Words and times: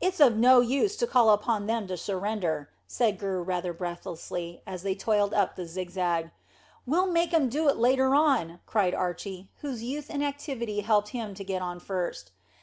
"It's 0.00 0.18
of 0.18 0.34
no 0.34 0.60
use 0.60 0.96
to 0.96 1.06
call 1.06 1.28
upon 1.28 1.66
them 1.66 1.86
to 1.88 1.98
surrender," 1.98 2.70
said 2.86 3.18
Gurr 3.18 3.42
rather 3.42 3.74
breathlessly, 3.74 4.62
as 4.66 4.82
they 4.82 4.94
toiled 4.94 5.34
up 5.34 5.56
the 5.56 5.66
zigzag. 5.66 6.30
"We'll 6.86 7.08
make 7.12 7.32
them 7.32 7.50
do 7.50 7.68
it 7.68 7.76
later 7.76 8.14
on," 8.14 8.60
cried 8.64 8.94
Archy, 8.94 9.50
whose 9.60 9.82
youth 9.82 10.06
and 10.08 10.24
activity 10.24 10.80
helped 10.80 11.08
him 11.08 11.34
to 11.34 11.44
get 11.44 11.60
on 11.60 11.80
first. 11.80 12.32